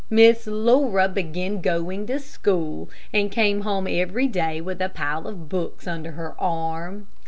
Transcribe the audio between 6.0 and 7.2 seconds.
her arm.